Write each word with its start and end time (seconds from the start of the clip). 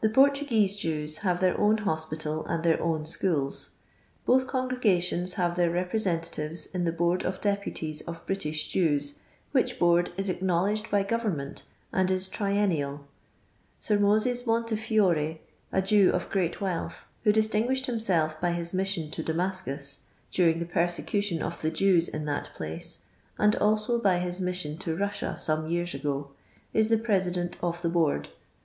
The 0.00 0.08
Portuguese 0.08 0.76
Jews 0.76 1.18
have 1.18 1.38
their 1.38 1.56
own 1.56 1.78
hospital 1.78 2.44
and 2.46 2.64
their 2.64 2.82
own 2.82 3.06
schools. 3.06 3.70
Both 4.24 4.48
con 4.48 4.68
gregations 4.68 5.34
have 5.34 5.54
their 5.54 5.70
representatives 5.70 6.66
in 6.74 6.82
the 6.82 6.90
Board 6.90 7.24
of 7.24 7.40
Deputies 7.40 8.00
of 8.08 8.26
British 8.26 8.66
Jews, 8.66 9.20
which 9.52 9.78
board 9.78 10.10
is 10.16 10.28
ac 10.28 10.40
knowledged 10.44 10.90
by 10.90 11.04
government, 11.04 11.62
and 11.92 12.10
is 12.10 12.28
triennial. 12.28 13.06
Sir 13.78 14.00
Moses 14.00 14.48
Montefiore, 14.48 15.38
a 15.70 15.80
Jew 15.80 16.10
of 16.10 16.28
great 16.28 16.60
wealth, 16.60 17.04
who 17.22 17.30
distinguished 17.30 17.86
himself 17.86 18.40
by 18.40 18.50
his 18.50 18.74
mission 18.74 19.12
to 19.12 19.22
Damascus, 19.22 20.00
during 20.32 20.58
the 20.58 20.66
persecution 20.66 21.40
of 21.40 21.62
the 21.62 21.70
Jews 21.70 22.08
in 22.08 22.24
that 22.24 22.50
place, 22.56 23.04
and 23.38 23.54
also 23.54 24.00
by 24.00 24.18
his 24.18 24.40
mission 24.40 24.76
to 24.78 24.96
Russia, 24.96 25.36
some 25.38 25.68
years 25.68 25.94
ago, 25.94 26.32
is 26.74 26.88
the 26.88 26.98
President 26.98 27.56
of 27.62 27.80
the 27.80 27.88
Board. 27.88 28.30